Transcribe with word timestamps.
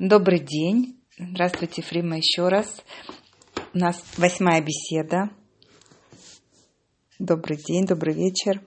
Добрый 0.00 0.40
день. 0.40 1.00
Здравствуйте, 1.16 1.80
Фрима, 1.80 2.16
еще 2.16 2.48
раз. 2.48 2.82
У 3.72 3.78
нас 3.78 4.02
восьмая 4.16 4.60
беседа. 4.60 5.30
Добрый 7.20 7.56
день, 7.58 7.86
добрый 7.86 8.12
вечер. 8.12 8.60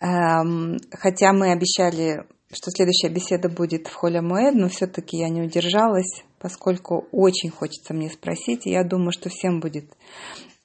Эм, 0.00 0.76
хотя 0.90 1.32
мы 1.32 1.50
обещали, 1.50 2.26
что 2.52 2.70
следующая 2.70 3.08
беседа 3.08 3.48
будет 3.48 3.86
в 3.88 3.94
Холе 3.94 4.20
Моэд, 4.20 4.54
но 4.54 4.68
все-таки 4.68 5.16
я 5.16 5.30
не 5.30 5.40
удержалась, 5.40 6.24
поскольку 6.38 7.08
очень 7.10 7.48
хочется 7.48 7.94
мне 7.94 8.10
спросить, 8.10 8.66
и 8.66 8.72
я 8.72 8.84
думаю, 8.84 9.12
что 9.12 9.30
всем 9.30 9.60
будет 9.60 9.86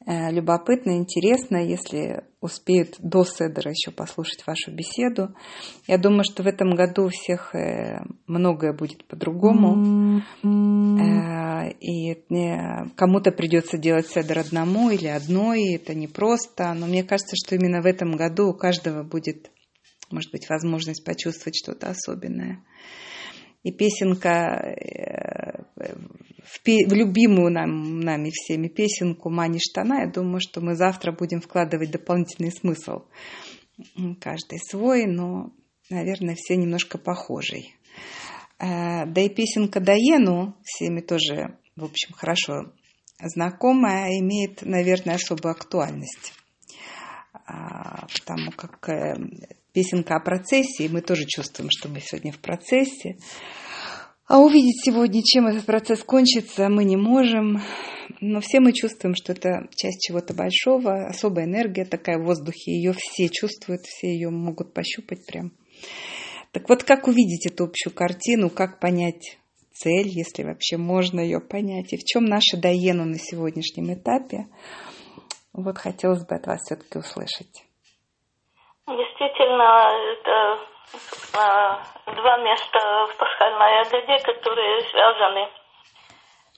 любопытно, 0.07 0.97
интересно, 0.97 1.57
если 1.57 2.23
успеют 2.39 2.95
до 2.99 3.25
Седера 3.25 3.71
еще 3.71 3.91
послушать 3.91 4.45
вашу 4.47 4.71
беседу. 4.71 5.35
Я 5.85 5.97
думаю, 5.97 6.23
что 6.23 6.43
в 6.43 6.47
этом 6.47 6.75
году 6.75 7.07
у 7.07 7.09
всех 7.09 7.53
э, 7.53 7.99
многое 8.25 8.71
будет 8.71 9.05
по-другому. 9.05 10.21
Mm-hmm. 10.43 11.77
И 11.81 12.13
кому-то 12.95 13.31
придется 13.31 13.77
делать 13.77 14.07
Седер 14.07 14.39
одному 14.39 14.89
или 14.89 15.07
одной, 15.07 15.73
это 15.73 15.93
непросто. 15.93 16.73
Но 16.73 16.85
мне 16.85 17.03
кажется, 17.03 17.35
что 17.35 17.55
именно 17.55 17.81
в 17.81 17.85
этом 17.85 18.15
году 18.15 18.49
у 18.49 18.53
каждого 18.53 19.03
будет, 19.03 19.51
может 20.09 20.31
быть, 20.31 20.47
возможность 20.47 21.03
почувствовать 21.03 21.57
что-то 21.57 21.89
особенное. 21.89 22.63
И 23.63 23.73
песенка 23.73 24.73
в, 26.47 26.61
в 26.65 26.93
любимую 26.93 27.51
нам, 27.51 27.99
нами 27.99 28.31
всеми 28.33 28.67
песенку 28.67 29.29
«Мани 29.29 29.59
штана», 29.59 30.01
я 30.01 30.11
думаю, 30.11 30.39
что 30.39 30.61
мы 30.61 30.75
завтра 30.75 31.11
будем 31.11 31.41
вкладывать 31.41 31.91
дополнительный 31.91 32.51
смысл. 32.51 33.05
Каждый 34.21 34.59
свой, 34.59 35.05
но, 35.05 35.51
наверное, 35.89 36.35
все 36.35 36.55
немножко 36.55 36.97
похожий. 36.97 37.75
Э, 38.59 39.05
да 39.05 39.21
и 39.21 39.29
песенка 39.29 39.79
Даену, 39.79 40.55
всеми 40.63 41.01
тоже, 41.01 41.57
в 41.75 41.83
общем, 41.83 42.13
хорошо 42.13 42.71
знакомая, 43.19 44.19
имеет, 44.19 44.61
наверное, 44.61 45.15
особую 45.15 45.51
актуальность. 45.51 46.33
А, 47.45 48.07
потому 48.07 48.51
как 48.51 48.89
э, 48.89 49.15
песенка 49.73 50.15
о 50.15 50.19
процессе, 50.23 50.85
и 50.85 50.89
мы 50.89 51.01
тоже 51.01 51.25
чувствуем, 51.25 51.69
что 51.71 51.89
мы 51.89 51.99
сегодня 52.01 52.31
в 52.31 52.39
процессе. 52.39 53.17
А 54.27 54.39
увидеть 54.39 54.83
сегодня, 54.83 55.21
чем 55.23 55.47
этот 55.47 55.65
процесс 55.65 56.03
кончится, 56.03 56.67
мы 56.67 56.83
не 56.83 56.97
можем. 56.97 57.61
Но 58.19 58.41
все 58.41 58.59
мы 58.59 58.73
чувствуем, 58.73 59.15
что 59.15 59.31
это 59.31 59.67
часть 59.73 60.01
чего-то 60.01 60.33
большого, 60.33 61.07
особая 61.07 61.45
энергия 61.45 61.85
такая 61.85 62.17
в 62.17 62.25
воздухе. 62.25 62.71
Ее 62.71 62.91
все 62.93 63.29
чувствуют, 63.29 63.83
все 63.83 64.07
ее 64.07 64.29
могут 64.29 64.73
пощупать 64.73 65.25
прям. 65.25 65.51
Так 66.51 66.67
вот, 66.67 66.83
как 66.83 67.07
увидеть 67.07 67.45
эту 67.45 67.65
общую 67.65 67.93
картину, 67.93 68.49
как 68.49 68.81
понять 68.81 69.37
цель, 69.71 70.07
если 70.07 70.43
вообще 70.43 70.75
можно 70.75 71.21
ее 71.21 71.39
понять, 71.39 71.93
и 71.93 71.97
в 71.97 72.03
чем 72.03 72.25
наша 72.25 72.57
Даену 72.57 73.05
на 73.05 73.19
сегодняшнем 73.19 73.93
этапе. 73.93 74.47
Вот 75.53 75.77
хотелось 75.77 76.25
бы 76.25 76.35
от 76.35 76.47
вас 76.47 76.61
все-таки 76.63 76.97
услышать. 76.97 77.63
Действительно, 78.87 79.91
это 80.13 80.76
два 81.33 82.37
места 82.37 82.79
в 83.07 83.17
пасхальной 83.17 83.81
Агаде, 83.81 84.19
которые 84.19 84.81
связаны, 84.89 85.49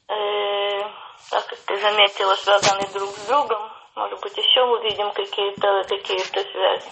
э, 0.10 0.84
как 1.32 1.58
ты 1.66 1.78
заметила, 1.78 2.34
связаны 2.36 2.88
друг 2.94 3.10
с 3.10 3.28
другом. 3.28 3.72
Может 3.96 4.22
быть, 4.22 4.38
еще 4.38 4.64
увидим 4.64 5.12
какие-то 5.12 5.84
какие 5.84 6.20
связи. 6.20 6.92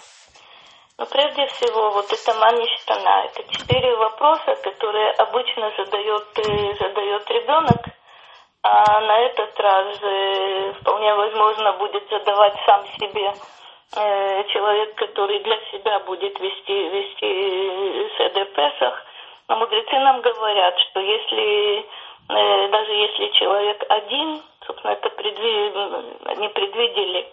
Но 0.98 1.06
прежде 1.06 1.46
всего, 1.48 1.92
вот 1.92 2.12
это 2.12 2.34
маништана, 2.34 3.26
это 3.26 3.44
четыре 3.54 3.96
вопроса, 3.96 4.56
которые 4.64 5.12
обычно 5.12 5.72
задает, 5.78 6.40
э, 6.40 6.74
задает 6.74 7.30
ребенок, 7.30 7.86
а 8.64 9.00
на 9.02 9.20
этот 9.20 9.60
раз 9.60 9.98
э, 10.02 10.74
вполне 10.82 11.14
возможно 11.14 11.74
будет 11.74 12.10
задавать 12.10 12.56
сам 12.66 12.86
себе 12.98 13.32
Э, 13.96 14.44
человек, 14.50 14.96
который 14.96 15.40
для 15.40 15.58
себя 15.72 16.00
будет 16.00 16.38
вести, 16.40 16.90
вести 16.90 18.18
Седер 18.18 18.46
Песах. 18.48 19.02
Но 19.48 19.56
мудрецы 19.56 19.98
нам 20.00 20.20
говорят, 20.20 20.78
что 20.80 21.00
если, 21.00 21.80
э, 21.80 22.68
даже 22.68 22.92
если 22.92 23.28
человек 23.30 23.86
один, 23.88 24.42
собственно, 24.66 24.92
это 24.92 25.10
предви, 25.12 25.72
не 26.38 26.50
предвидели, 26.50 27.32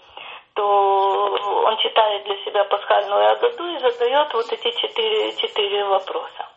то 0.54 1.64
он 1.66 1.76
читает 1.78 2.22
для 2.24 2.36
себя 2.44 2.62
пасхальную 2.64 3.32
Агаду 3.32 3.66
и 3.66 3.78
задает 3.80 4.32
вот 4.32 4.52
эти 4.52 4.70
четыре, 4.80 5.34
четыре 5.34 5.84
вопроса. 5.84 6.48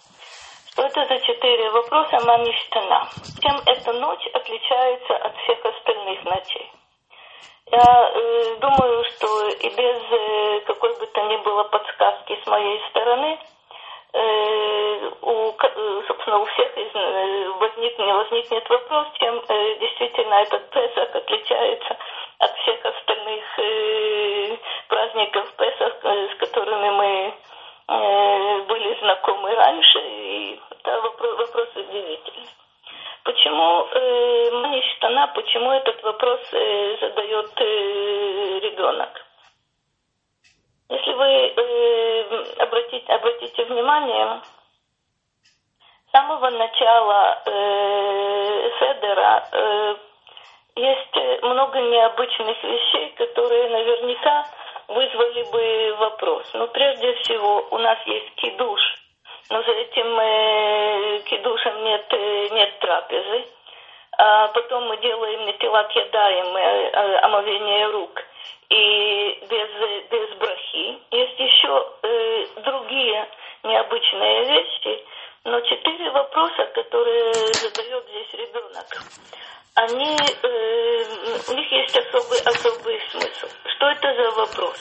Что 0.69 0.83
это 0.83 1.05
за 1.05 1.19
четыре 1.21 1.71
вопроса 1.71 2.19
Маништана? 2.23 3.07
Чем 3.41 3.55
эта 3.65 3.93
ночь 3.93 4.27
отличается 4.31 5.15
от 5.15 5.35
всех 5.37 5.65
остальных 5.65 6.23
ночей? 6.23 6.71
Я 7.69 8.11
э, 8.13 8.55
думаю, 8.61 9.03
что 9.03 9.50
и 9.50 9.69
без 9.69 10.01
э, 10.09 10.61
какой 10.67 10.97
бы 11.00 11.05
то 11.07 11.22
ни 11.23 11.35
было 11.44 11.63
подсказки 11.66 12.39
с 12.41 12.47
моей 12.47 12.81
стороны, 12.89 13.38
э, 14.13 15.11
у, 15.22 15.51
э, 15.51 16.01
собственно, 16.07 16.39
у 16.39 16.45
всех 16.45 16.77
из, 16.77 16.95
э, 16.95 17.50
возникнет, 17.59 18.16
возникнет 18.16 18.69
вопрос, 18.69 19.07
чем 19.19 19.41
э, 19.50 19.75
действительно 19.79 20.35
этот 20.35 20.69
Песах 20.69 21.13
отличается 21.13 21.97
от 22.39 22.56
всех 22.59 22.85
остальных 22.85 23.44
э, 23.59 24.57
праздников 24.88 25.51
Песах, 25.57 25.94
э, 26.03 26.29
с 26.33 26.38
которыми 26.39 26.89
мы 26.91 27.33
э, 27.89 28.61
были 28.61 28.97
знакомы 29.00 29.53
раньше. 29.53 30.00
И 30.00 30.61
это 30.72 31.01
вопрос, 31.01 31.38
вопрос 31.38 31.67
удивительный. 31.75 32.47
Почему 33.27 33.85
э, 33.91 34.51
Маништана, 34.51 35.27
почему 35.35 35.69
этот 35.73 36.01
вопрос 36.01 36.39
э, 36.53 36.97
задает 37.01 37.51
э, 37.59 38.59
ребенок? 38.61 39.09
Если 40.88 41.11
вы 41.11 41.25
э, 41.25 42.53
обратите, 42.63 43.11
обратите 43.11 43.65
внимание, 43.65 44.41
с 46.07 46.11
самого 46.13 46.49
начала 46.51 47.41
э, 47.45 48.71
Седера 48.79 49.44
э, 49.51 49.95
есть 50.77 51.44
много 51.44 51.81
необычных 51.81 52.63
вещей, 52.63 53.09
которые 53.17 53.67
наверняка 53.67 54.45
вызвали 54.88 55.44
бы 55.51 55.95
вопрос. 55.97 56.49
Но 56.53 56.67
прежде 56.67 57.13
всего 57.15 57.67
у 57.71 57.77
нас 57.77 57.97
есть 58.05 58.35
кидуш– 58.35 58.79
но 59.50 59.62
за 59.62 59.70
этим 59.70 60.18
э, 60.18 61.20
кидушем 61.26 61.84
нет, 61.84 62.06
э, 62.10 62.48
нет 62.52 62.78
трапезы. 62.78 63.46
А 64.18 64.48
потом 64.48 64.88
мы 64.88 64.96
делаем 64.98 65.46
нетилат 65.46 65.90
ядаем, 65.92 66.56
э, 66.56 66.90
э, 66.90 67.16
омовение 67.18 67.86
рук. 67.88 68.22
И 68.70 69.38
без, 69.50 70.10
без 70.10 70.38
брахи. 70.38 70.98
Есть 71.10 71.38
еще 71.38 71.86
э, 72.02 72.46
другие 72.62 73.28
необычные 73.62 74.44
вещи, 74.44 75.04
но 75.44 75.60
четыре 75.60 76.10
вопроса, 76.10 76.64
которые 76.74 77.32
задает 77.34 78.04
здесь 78.08 78.32
ребенок, 78.34 78.86
они, 79.74 80.16
э, 80.16 81.04
у 81.50 81.54
них 81.54 81.72
есть 81.72 81.96
особый, 81.96 82.40
особый 82.40 83.00
смысл. 83.10 83.48
Что 83.76 83.86
это 83.90 84.14
за 84.14 84.30
вопрос? 84.30 84.78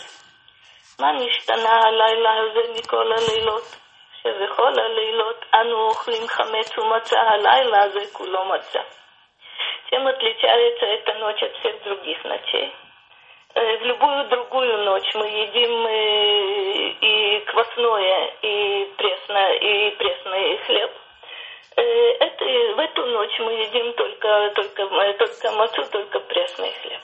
Маништана 1.00 1.92
лайла 1.92 2.68
микола 2.74 3.16
лейлот. 3.16 3.64
שבכל 3.72 3.74
הלילות 3.74 3.82
אנו 5.54 5.88
אוכלים 5.88 6.28
חמץ 6.28 6.78
ומצה, 6.78 7.20
הלילה 7.22 7.84
הזה 7.84 8.14
כולו 8.14 8.46
מצה. 8.46 8.82
Чем 9.90 10.08
отличается 10.08 10.86
эта 10.86 11.14
ночь 11.16 11.44
от 11.44 11.54
всех 11.58 11.84
других 11.84 12.24
ночей? 12.24 12.74
В 13.54 13.84
любую 13.84 14.30
другую 14.30 14.78
ночь 14.86 15.14
мы 15.16 15.26
едим 15.28 15.86
и 17.02 17.40
квасное, 17.48 18.28
и 18.42 18.86
пресное, 18.98 19.54
и 19.56 19.92
пресный 19.98 20.58
хлеб. 20.60 20.92
Это, 21.76 22.46
в 22.46 22.80
эту 22.80 23.06
ночь 23.08 23.40
мы 23.40 23.52
едим 23.52 23.92
только, 23.94 24.52
только, 24.56 24.88
только 25.20 25.52
мацу, 25.52 25.84
только 25.92 26.20
пресный 26.22 26.72
хлеб. 26.82 27.02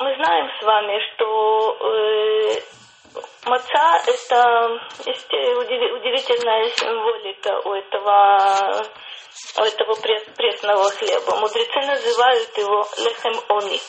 Мы 0.00 0.14
знаем 0.16 0.50
с 0.60 0.62
вами, 0.62 1.00
что 1.14 1.78
Маца– 3.45 4.01
это 4.07 4.79
удивительная 5.05 6.69
символика 6.69 7.59
у 7.65 7.73
этого, 7.73 8.85
у 9.57 9.61
этого 9.61 9.95
пресного 10.35 10.89
хлеба. 10.91 11.39
Мудрецы 11.39 11.79
называют 11.81 12.57
его 12.57 12.85
лехем 12.97 13.39
они. 13.49 13.79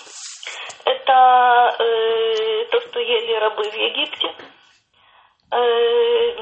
Это 0.85 1.77
э, 1.79 2.65
то, 2.67 2.81
что 2.81 3.01
ели 3.01 3.33
рабы 3.35 3.63
в 3.63 3.75
Египте. 3.75 4.29
Э, 5.53 6.37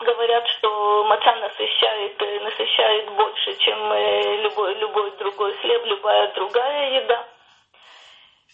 говорят, 0.00 0.44
что 0.58 1.04
маца 1.04 1.34
насыщает, 1.36 2.18
насыщает 2.42 3.10
больше, 3.12 3.56
чем 3.58 3.92
э, 3.92 4.36
любой, 4.42 4.74
любой 4.74 5.10
другой 5.18 5.52
хлеб, 5.58 5.84
любая 5.84 6.32
другая 6.34 7.02
еда. 7.02 7.28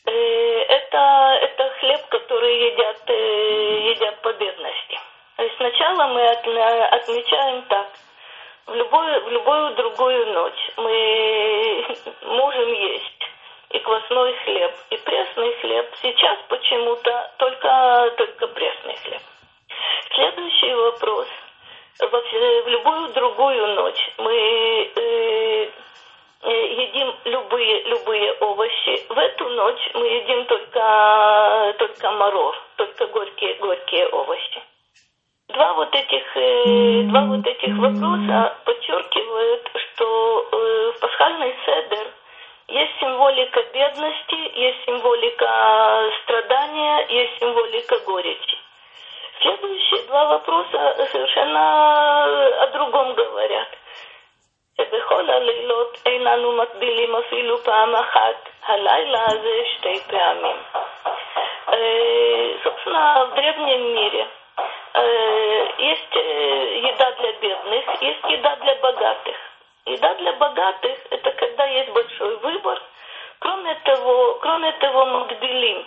Э, 0.06 0.10
это, 0.10 1.38
это 1.42 1.70
хлеб, 1.80 2.06
который 2.08 2.72
едят, 2.72 3.02
э, 3.06 3.90
едят 3.90 4.22
по 4.22 4.32
бедности. 4.32 4.98
То 5.36 5.42
есть 5.44 5.56
сначала 5.56 6.08
мы 6.08 6.26
отмечаем 6.28 7.62
так. 7.68 7.86
В 8.66 8.74
любую, 8.74 9.24
в 9.24 9.28
любую 9.30 9.74
другую 9.76 10.26
ночь 10.32 10.70
мы 10.76 11.86
можем 12.22 12.72
есть 12.72 13.30
и 13.70 13.78
квасной 13.80 14.34
хлеб, 14.44 14.74
и 14.90 14.96
пресный 14.96 15.52
хлеб. 15.60 15.86
Сейчас 16.02 16.38
почему-то 16.48 17.32
только, 17.38 18.14
только 18.16 18.46
пресный 18.48 18.96
хлеб. 18.96 19.22
Следующий 20.14 20.74
вопрос. 20.74 21.28
Во, 22.00 22.20
в 22.20 22.68
любую 22.68 23.08
другую 23.08 23.66
ночь 23.74 24.10
мы 24.18 24.32
э, 24.94 25.70
э, 26.42 26.66
едим 26.66 27.14
любые, 27.24 27.82
любые 27.84 28.32
овощи. 28.34 28.67
Ночь 29.58 29.90
мы 29.92 30.06
едим 30.06 30.44
только, 30.44 31.74
только 31.78 32.10
моров, 32.12 32.54
только 32.76 33.08
горькие, 33.08 33.54
горькие 33.54 34.06
овощи. 34.06 34.62
Два 35.48 35.72
вот 35.72 35.92
этих, 35.92 36.36
э, 36.36 37.02
два 37.10 37.22
вот 37.22 37.44
этих 37.44 37.76
вопроса 37.76 38.56
подчеркивают, 38.64 39.68
что 39.74 40.48
э, 40.52 40.92
в 40.94 41.00
пасхальный 41.00 41.56
седер 41.64 42.06
есть 42.68 43.00
символика 43.00 43.60
бедности, 43.74 44.58
есть 44.60 44.84
символика 44.86 46.08
страдания, 46.22 47.06
есть 47.08 47.40
символика 47.40 47.98
горечи. 48.06 48.58
Следующие 49.42 50.06
два 50.06 50.26
вопроса 50.26 51.08
совершенно 51.10 52.62
о 52.62 52.66
другом 52.68 53.12
говорят. 53.14 53.68
שבכל 54.77 55.29
הלילות 55.29 55.97
אין 56.05 56.27
אנו 56.27 56.51
מקבילים 56.57 57.15
אפילו 57.15 57.57
פעם 57.57 57.95
אחת, 57.95 58.49
הלילה 58.65 59.23
הזה 59.25 59.63
שתי 59.77 59.99
פעמים. 59.99 60.57
Собственно, 62.63 63.25
в 63.25 63.35
древнем 63.35 63.95
мире 63.95 64.27
есть 65.79 66.15
еда 66.15 67.11
для 67.11 67.31
бедных, 67.33 68.01
есть 68.01 68.25
еда 68.29 68.55
для 68.57 68.75
богатых. 68.75 69.35
Еда 69.85 70.13
для 70.15 70.33
богатых – 70.33 71.09
это 71.09 71.31
когда 71.31 71.65
есть 71.65 71.89
большой 71.91 72.37
выбор. 72.37 72.81
Кроме 73.39 73.75
того, 73.75 74.37
кроме 74.41 74.71
того, 74.73 75.05
магдилим. 75.05 75.85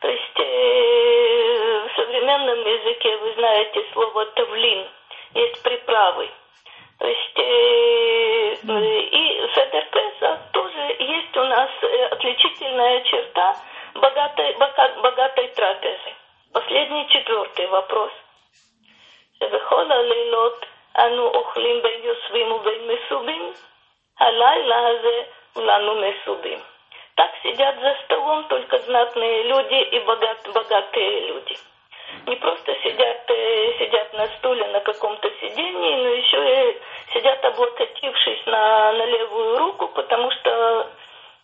То 0.00 0.08
есть 0.08 0.38
э, 0.38 1.88
в 1.88 1.96
современном 1.96 2.60
языке 2.60 3.16
вы 3.16 3.32
знаете 3.34 3.84
слово 3.92 4.26
тавлин. 4.26 4.88
Есть 5.34 5.62
приправы. 5.62 6.28
То 6.98 7.06
есть 7.06 7.38
э, 7.38 8.54
и 8.62 9.48
Седер 9.54 9.84
Песа 9.90 10.40
тоже 10.52 10.96
есть 10.98 11.36
у 11.36 11.44
нас 11.44 11.70
э, 11.82 12.06
отличительная 12.06 13.00
черта 13.02 13.56
богатой, 13.94 14.54
богатой 15.02 15.48
трапезы. 15.48 16.14
Последний 16.52 17.08
четвертый 17.08 17.66
вопрос. 17.66 18.12
שבכל 19.42 19.92
הלילות 19.92 20.66
אנו 20.98 21.26
אוכלים 21.26 21.82
בין 21.82 22.00
יושבים 22.02 22.52
ובין 22.52 22.88
מסובים, 22.88 23.52
הלילה 24.20 24.88
הזה 24.88 25.22
כולנו 25.54 25.94
מסובים. 25.94 26.58
Так 27.14 27.30
сидят 27.42 27.74
за 27.80 27.94
столом 28.04 28.44
только 28.48 28.78
знатные 28.78 29.42
люди 29.42 29.80
и 29.94 29.98
богат, 30.00 30.48
богатые 30.54 31.26
люди. 31.28 31.56
Не 32.25 32.35
просто 32.35 32.75
сидят, 32.83 33.29
э, 33.29 33.73
сидят 33.79 34.13
на 34.13 34.27
стуле 34.27 34.67
на 34.67 34.79
каком-то 34.81 35.29
сидении, 35.41 35.95
но 35.95 36.09
еще 36.09 36.71
и 36.71 36.81
сидят 37.13 37.43
облокотившись 37.43 38.45
на, 38.45 38.93
на 38.93 39.05
левую 39.05 39.57
руку, 39.57 39.87
потому 39.89 40.29
что 40.31 40.89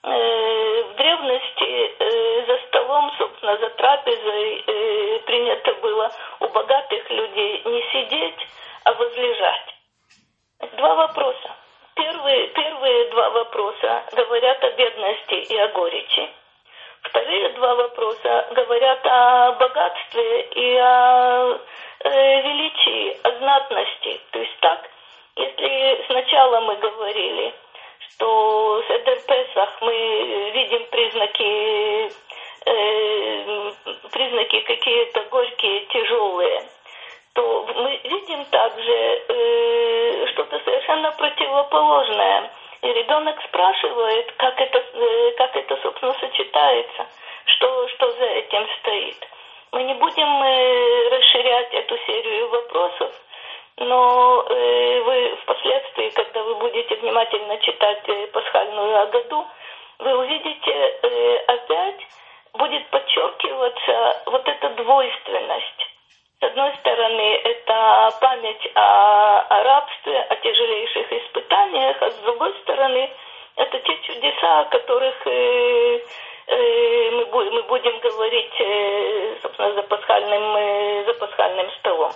э, 0.04 0.84
в 0.84 0.96
древности 0.96 1.96
э, 2.00 2.46
за 2.46 2.58
столом, 2.68 3.12
собственно, 3.18 3.58
за 3.58 3.70
трапезой 3.72 4.64
э, 4.66 5.20
принято 5.20 5.74
было 5.76 6.12
у 6.40 6.48
богатых 6.48 7.10
людей 7.10 7.62
не 7.66 7.82
сидеть, 7.92 8.48
а 8.84 8.94
возлежать. 8.94 9.76
Два 10.78 10.96
вопроса. 10.96 11.56
Первые, 11.96 12.48
первые 12.48 13.10
два 13.12 13.30
вопроса 13.30 14.04
говорят 14.14 14.64
о 14.64 14.72
бедности 14.72 15.54
и 15.54 15.58
о 15.58 15.68
горечи. 15.70 16.30
Вторые 17.04 17.50
два 17.50 17.76
вопроса 17.76 18.48
говорят 18.52 19.06
о 19.06 19.52
богатстве 19.54 20.42
и 20.56 20.76
о 20.78 21.60
э, 22.00 22.42
величии, 22.42 23.18
о 23.24 23.38
знатности. 23.38 24.22
То 24.32 24.40
есть 24.40 24.58
так, 24.62 24.90
если 25.36 26.06
сначала 26.08 26.62
мы 26.62 26.76
говорили, 26.78 27.54
что 28.00 28.82
с 28.88 28.92
Эдер 28.92 29.20
мы 29.82 30.52
видим 30.52 30.86
признаки, 30.86 32.12
э, 32.66 33.72
признаки 34.12 34.60
какие-то 34.62 35.24
горькие, 35.26 35.86
тяжелые, 35.88 36.64
то 37.34 37.68
мы 37.76 38.00
видим 38.04 38.46
также 38.46 38.94
э, 39.28 40.28
что-то 40.28 40.60
совершенно 40.60 41.12
противоположное. 41.12 42.52
И 42.84 42.88
ребенок 42.92 43.42
спрашивает, 43.44 44.30
как 44.34 44.60
это, 44.60 44.78
э, 44.78 45.32
как 45.38 45.56
это, 45.56 45.78
собственно, 45.82 46.14
сочетается, 46.20 47.08
что, 47.46 47.88
что 47.88 48.12
за 48.12 48.26
этим 48.26 48.68
стоит. 48.80 49.26
Мы 49.72 49.84
не 49.84 49.94
будем 49.94 50.28
э, 50.28 51.10
расширять 51.10 51.74
эту 51.76 51.98
серию 52.00 52.50
вопросов, 52.50 53.14
но 53.78 54.46
э, 54.50 55.02
вы 55.02 55.38
впоследствии, 55.44 56.10
когда 56.10 56.44
вы 56.44 56.56
будете 56.56 56.96
внимательно 56.96 57.58
читать 57.60 58.04
пасхальную 58.34 59.00
Агаду, 59.00 59.48
вы 60.00 60.18
увидите 60.18 61.00
опять 61.48 62.02
будет 62.54 62.86
подчеркиваться 62.90 64.24
вот 64.26 64.46
эта 64.46 64.70
двойственность 64.72 65.83
с 66.44 66.46
одной 66.46 66.74
стороны, 66.76 67.40
это 67.46 68.10
память 68.20 68.72
о, 68.76 69.46
о 69.48 69.64
рабстве, 69.64 70.20
о 70.24 70.36
тяжелейших 70.36 71.14
испытаниях, 71.14 72.02
а 72.02 72.12
с 72.12 72.16
другой 72.16 72.54
стороны, 72.64 73.10
это 73.56 73.80
те 73.80 73.98
чудеса, 74.02 74.60
о 74.60 74.66
которых 74.66 75.16
э, 75.26 76.02
э, 76.48 77.12
мы, 77.12 77.50
мы 77.50 77.64
будем 77.64 77.98
говорить, 78.00 78.60
э, 78.60 79.38
собственно, 79.42 79.72
за 79.74 79.84
пасхальным, 79.84 80.56
э, 80.58 81.04
за 81.06 81.14
пасхальным 81.14 81.72
столом. 81.80 82.12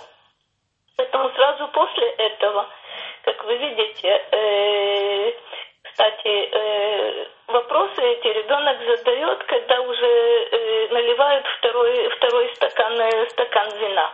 Поэтому 0.98 1.30
сразу 1.30 1.68
после 1.68 2.08
этого, 2.10 2.66
как 3.22 3.42
вы 3.44 3.56
видите, 3.56 4.08
э, 4.30 5.32
кстати, 5.98 6.28
э, 6.28 7.26
вопросы 7.48 8.00
эти 8.00 8.28
ребенок 8.28 8.78
задает, 8.86 9.42
когда 9.44 9.80
уже 9.80 10.06
э, 10.06 10.88
наливают 10.92 11.44
второй, 11.58 12.08
второй 12.10 12.54
стакан, 12.54 13.00
э, 13.00 13.28
стакан 13.30 13.68
вина. 13.80 14.12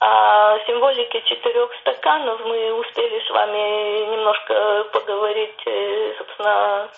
О 0.00 0.58
символике 0.66 1.20
четырех 1.22 1.70
стаканов 1.80 2.40
мы 2.46 2.72
успели 2.72 3.20
с 3.26 3.30
вами 3.30 4.10
немножко 4.10 4.84
поговорить, 4.92 5.60
собственно, 6.18 6.88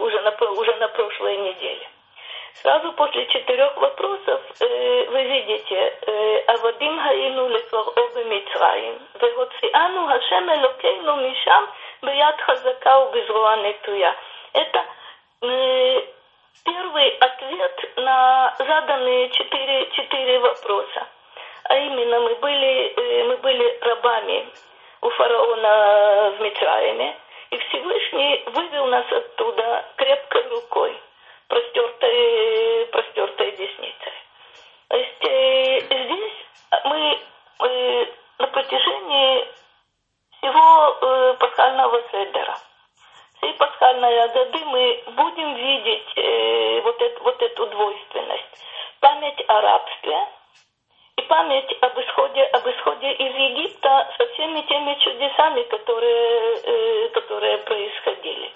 уже 0.00 0.20
на, 0.22 0.30
уже 0.52 0.74
на 0.76 0.88
прошлой 0.88 1.36
неделе. 1.36 1.88
Сразу 2.54 2.92
после 2.92 3.24
четырех 3.26 3.76
вопросов 3.76 4.40
э, 4.60 5.04
вы 5.10 5.22
видите 5.22 6.44
«Авадим 6.48 6.98
хаину 7.00 7.48
лефаро 7.48 8.08
бемитраим, 8.16 8.98
вегоциану 9.20 10.06
Хашем 10.08 10.50
Элокейну 10.50 11.16
мишам 11.16 11.68
хазака 12.00 12.98
у 13.00 13.12
безруа 13.12 13.56
нетуя». 13.56 14.14
Это 14.52 14.84
э, 15.42 16.02
первый 16.64 17.08
ответ 17.18 17.90
на 17.96 18.54
заданные 18.58 19.30
четыре, 19.30 19.90
четыре 19.92 20.38
вопроса. 20.40 21.06
А 21.64 21.76
именно 21.76 22.20
мы 22.20 22.34
были, 22.36 22.94
э, 22.96 23.24
мы 23.24 23.36
были 23.38 23.78
рабами 23.80 24.48
у 25.02 25.10
фараона 25.10 26.34
в 26.36 26.40
Митраиме, 26.40 27.16
и 27.50 27.58
Всевышний 27.58 28.42
вывел 28.46 28.86
нас 28.86 29.04
оттуда 29.10 29.84
крепкой 29.96 30.48
рукой– 30.48 30.96
простертой, 31.48 32.86
простертой 32.92 33.52
десницей. 33.52 34.12
То 34.88 34.96
есть 34.96 35.24
э, 35.24 35.80
здесь 35.80 36.32
мы 36.84 37.18
э, 37.60 38.06
на 38.38 38.46
протяжении 38.48 39.48
пасхального 41.88 42.02
седера, 42.10 42.58
всей 43.38 43.52
пасхальной 43.54 44.28
годы 44.28 44.64
мы 44.66 45.02
будем 45.12 45.54
видеть 45.54 46.12
э, 46.16 46.80
вот, 46.82 47.00
это, 47.00 47.22
вот 47.22 47.42
эту 47.42 47.66
двойственность. 47.66 48.64
Память 49.00 49.44
о 49.48 49.60
рабстве 49.60 50.18
и 51.16 51.22
память 51.22 51.76
об 51.80 51.98
исходе, 52.00 52.42
об 52.44 52.68
исходе 52.68 53.12
из 53.12 53.34
Египта 53.34 54.12
со 54.16 54.26
всеми 54.32 54.60
теми 54.62 54.94
чудесами, 55.00 55.62
которые, 55.64 56.56
э, 56.56 57.08
которые 57.10 57.58
происходили. 57.58 58.52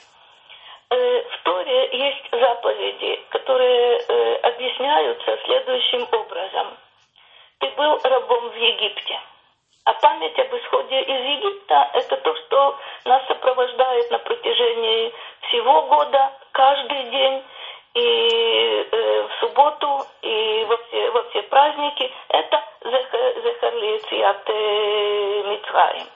Э, 0.90 1.22
в 1.22 1.42
Торе 1.44 1.88
есть 1.92 2.30
заповеди, 2.30 3.20
которые 3.30 3.98
э, 3.98 4.34
объясняются 4.42 5.38
следующим 5.44 6.06
образом. 6.12 6.76
Ты 7.60 7.70
был 7.70 7.98
рабом 8.02 8.50
в 8.50 8.56
Египте. 8.56 9.20
А 9.84 9.94
память 9.94 10.38
об 10.38 10.54
исходе 10.54 11.00
из 11.02 11.24
Египта– 11.24 11.90
это 11.94 12.16
то, 12.18 12.36
что 12.36 12.78
нас 13.04 13.26
сопровождает 13.26 14.10
на 14.12 14.18
протяжении 14.20 15.12
всего 15.48 15.82
года, 15.82 16.32
каждый 16.52 17.10
день. 17.10 17.42
и 17.94 18.88
э, 18.90 19.22
в 19.22 19.40
субботу, 19.40 20.06
и 20.22 20.64
во 20.66 20.76
все, 20.78 21.10
во 21.10 21.22
все 21.24 21.42
праздники, 21.42 22.10
это 22.28 22.64
Зехар 22.80 23.74
Лициат 23.74 24.48
Мицраим. 24.48 26.06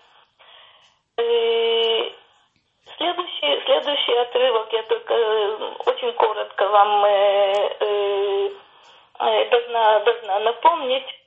Э, 1.19 2.11
следующий, 2.97 3.65
следующий 3.65 4.15
отрывок 4.15 4.73
я 4.73 4.83
только 4.85 5.15
э, 5.15 5.73
очень 5.87 6.13
коротко 6.15 6.69
вам 6.69 7.05
э, 7.05 7.77
э, 7.81 8.51
э 9.21 9.45
должна, 9.51 10.01
должна 10.01 10.39
напомнить. 10.41 11.26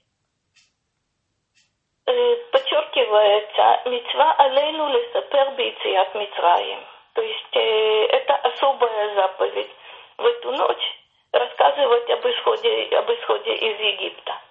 Подчеркивается 2.10 3.82
мецва 3.86 4.34
алейну 4.40 4.90
лесапер 4.90 5.52
бейцият 5.52 6.16
Мицраим. 6.16 6.80
То 7.14 7.22
есть 7.22 7.56
э, 7.56 8.06
это 8.06 8.36
особая 8.36 9.14
заповедь 9.14 9.70
в 10.18 10.26
эту 10.26 10.52
ночь 10.54 10.98
рассказывать 11.32 12.10
об 12.10 12.26
исходе, 12.26 12.98
об 12.98 13.12
исходе 13.12 13.54
из 13.54 13.80
Египта. 13.80 14.42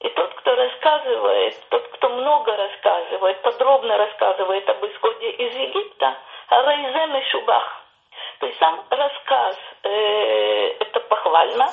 И 0.00 0.08
тот, 0.08 0.32
кто 0.32 0.54
рассказывает, 0.54 1.68
тот, 1.68 1.86
кто 1.88 2.08
много 2.08 2.56
рассказывает, 2.56 3.42
подробно 3.42 3.98
рассказывает 3.98 4.66
об 4.70 4.86
исходе 4.86 5.30
из 5.32 5.54
Египта, 5.54 6.16
Райзем 6.48 7.16
и 7.18 7.22
Шубах. 7.28 7.83
То 8.44 8.48
есть 8.48 8.58
сам 8.58 8.78
рассказ 8.90 9.56
э, 9.84 10.76
это 10.78 11.00
похвально. 11.00 11.66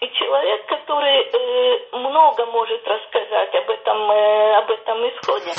И 0.00 0.08
человек, 0.08 0.64
который 0.68 1.20
э, 1.20 1.98
много 1.98 2.46
может 2.46 2.82
рассказать 2.88 3.54
об 3.54 3.68
этом, 3.68 4.10
э, 4.10 4.54
об 4.56 4.70
этом 4.70 5.06
исходе, 5.10 5.52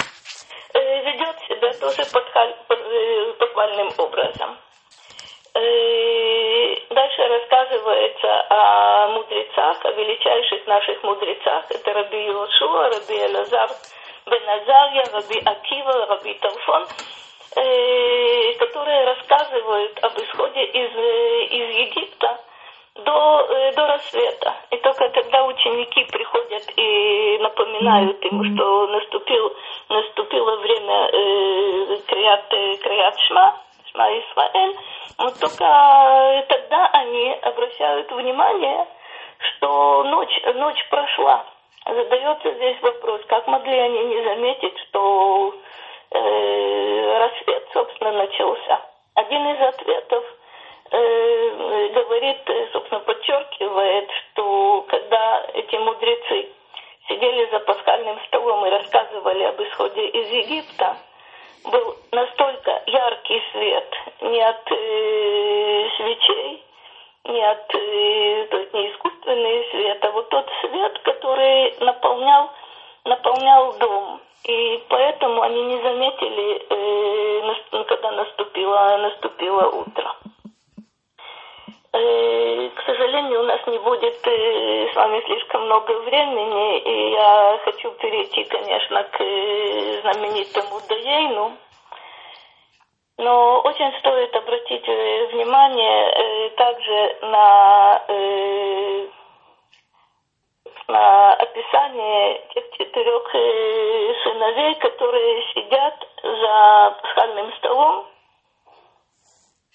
э, 0.74 1.02
ведет 1.04 1.38
себя 1.48 1.72
тоже 1.74 2.04
подхаль, 2.12 2.56
э, 2.68 3.34
похвальным 3.38 3.92
образом. 3.96 4.58
Э, 5.54 6.76
дальше 6.90 7.28
рассказывается 7.28 8.46
о 8.50 9.08
мудрецах, 9.10 9.86
о 9.86 9.92
величайших 9.92 10.66
наших 10.66 11.04
мудрецах. 11.04 11.66
Это 11.70 11.94
Раби 11.94 12.26
Йошуа, 12.26 12.90
Раби 12.90 13.18
Элазар 13.24 13.70
Бен 14.26 14.50
Азарья, 14.50 15.04
Раби 15.14 15.40
Акива, 15.46 16.08
Раби 16.08 16.34
Тарфон, 16.42 16.84
э, 16.84 17.25
которые 17.56 19.06
рассказывают 19.06 20.04
об 20.04 20.18
исходе 20.18 20.64
из, 20.66 20.92
э, 20.96 21.44
из 21.46 21.88
Египта 21.88 22.40
до, 22.96 23.72
до 23.76 23.88
рассвета. 23.88 24.56
И 24.72 24.78
только 24.78 25.10
когда 25.10 25.46
ученики 25.46 26.04
приходят 26.06 26.64
и 26.76 27.38
напоминают 27.40 28.24
ему, 28.24 28.44
что 28.56 28.88
наступил, 28.88 29.54
наступило 29.90 30.58
время 30.58 31.10
э, 31.12 31.98
Криат, 32.08 32.50
Криат 32.82 33.20
Шма, 33.28 33.62
Шма 33.92 34.20
Исраэль, 34.20 34.76
вот 35.18 35.40
только 35.40 36.46
тогда 36.50 36.90
они 36.94 37.32
обращают 37.42 38.12
внимание, 38.12 38.86
что 39.40 40.04
ночь, 40.04 40.42
ночь 40.56 40.88
прошла. 40.90 41.46
Задается 41.86 42.52
здесь 42.52 42.82
вопрос, 42.82 43.22
как 43.28 43.48
могли 43.48 43.78
они 43.78 44.06
не 44.06 44.24
заметить, 44.24 44.78
что 44.90 45.35
Даейну. 91.36 91.58
Но 93.18 93.62
очень 93.62 93.98
стоит 94.00 94.36
обратить 94.36 94.86
внимание 94.86 96.50
также 96.58 97.18
на, 97.22 98.06
на 100.88 101.34
описание 101.34 102.42
тех 102.54 102.72
четырех 102.72 103.32
сыновей, 104.24 104.76
которые 104.76 105.44
сидят 105.54 106.08
за 106.24 106.98
пасхальным 107.02 107.54
столом. 107.54 108.06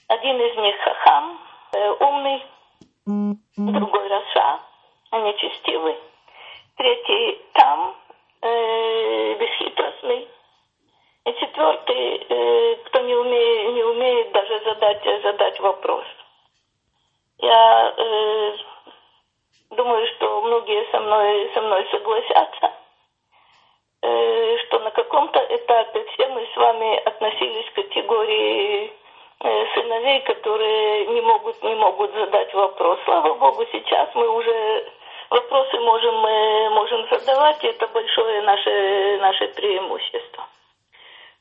Один 0.09 0.41
из 0.41 0.57
них 0.57 0.77
Хахам, 0.81 1.39
Э, 1.73 1.91
умный, 2.01 2.45
другой 3.57 4.09
Раша, 4.09 4.59
нечестивый, 5.13 5.97
третий 6.77 7.41
там, 7.53 7.95
э, 8.43 9.35
бесхитростный, 9.35 10.29
четвертый, 11.25 12.27
э, 12.29 12.77
кто 12.87 13.01
не 13.01 13.15
умеет, 13.15 13.75
не 13.75 13.85
умеет 13.85 14.33
даже 14.33 14.61
задать, 14.65 15.23
задать 15.23 15.61
вопрос. 15.61 16.05
Я 17.39 17.95
э, 17.97 18.57
думаю, 19.71 20.07
что 20.15 20.41
многие 20.43 20.91
со 20.91 21.01
мной, 21.01 21.51
со 21.55 21.61
мной 21.61 21.87
согласятся, 21.91 22.73
э, 24.03 24.59
что 24.67 24.79
на 24.81 24.91
каком-то 24.91 25.39
этапе 25.39 26.05
все 26.13 26.29
мы 26.29 26.47
с 26.53 26.57
вами 26.57 26.97
относились 27.05 27.71
к 27.71 27.75
категории 27.75 28.93
Э, 29.43 29.67
сыновей, 29.73 30.21
которые 30.21 31.07
не 31.07 31.23
могут, 31.23 31.63
не 31.63 31.75
могут 31.75 32.13
задать 32.13 32.53
вопрос. 32.53 32.99
Слава 33.07 33.33
Богу, 33.37 33.65
сейчас 33.73 34.11
мы 34.15 34.29
уже 34.29 34.85
вопросы 35.31 35.81
можем, 35.81 36.15
мы 36.17 36.71
можем 36.75 37.09
задавать, 37.09 37.65
и 37.65 37.69
это 37.69 37.87
большое 37.89 38.43
наше, 38.43 39.19
наше 39.23 39.49
преимущество. 39.49 40.47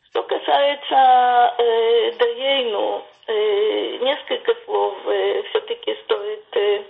Что 0.10 0.24
касается 0.24 1.56
э, 1.58 2.12
Даейну, 2.14 3.06
э, 3.28 3.98
несколько 3.98 4.56
слов 4.66 4.96
э, 5.06 5.44
все-таки 5.44 5.96
стоит 6.04 6.46
э, 6.58 6.84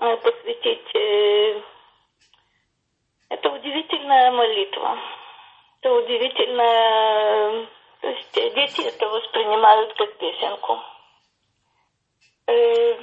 э, 0.00 0.16
посвятить. 0.16 0.94
Э, 0.94 1.60
это 3.30 3.50
удивительная 3.50 4.30
молитва. 4.32 4.98
Это 5.80 5.94
удивительная 5.94 7.68
то 8.00 8.08
есть 8.08 8.36
э, 8.36 8.50
дети 8.50 8.82
это 8.82 9.08
воспринимают 9.08 9.92
как 9.94 10.16
песенку. 10.18 10.78
Э, 12.46 12.96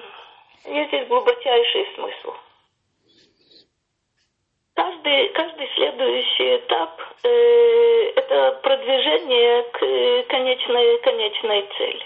есть 0.66 0.88
здесь 0.88 1.08
глубочайший 1.08 1.94
смысл. 1.96 2.34
Каждый, 4.76 5.30
каждый 5.30 5.70
следующий 5.74 6.58
этап 6.58 7.02
э, 7.24 8.12
это 8.18 8.60
продвижение 8.62 9.64
к 9.72 10.28
конечной, 10.28 11.00
конечной 11.00 11.70
цели. 11.78 12.06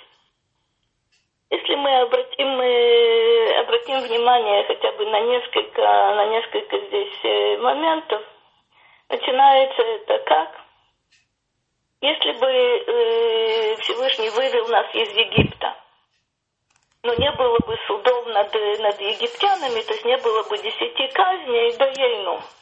Если 1.49 1.73
мы 1.73 2.01
обратим, 2.01 2.47
мы 2.47 3.55
обратим 3.57 4.01
внимание 4.01 4.63
хотя 4.65 4.91
бы 4.91 5.05
на 5.07 5.19
несколько, 5.19 5.81
на 5.81 6.25
несколько 6.27 6.77
здесь 6.77 7.59
моментов, 7.59 8.21
начинается 9.09 9.81
это 9.81 10.19
как? 10.25 10.61
Если 12.01 12.31
бы 12.33 12.47
э, 12.47 13.75
Всевышний 13.77 14.29
вывел 14.29 14.67
нас 14.67 14.93
из 14.93 15.09
Египта, 15.15 15.75
но 17.01 17.15
не 17.15 17.31
было 17.31 17.57
бы 17.65 17.75
судов 17.87 18.27
над, 18.27 18.53
над 18.53 19.01
египтянами, 19.01 19.81
то 19.81 19.93
есть 19.93 20.05
не 20.05 20.17
было 20.17 20.43
бы 20.43 20.57
десяти 20.59 21.07
казней, 21.07 21.75
да 21.77 21.87
ейну, 21.87 22.35
э, 22.35 22.58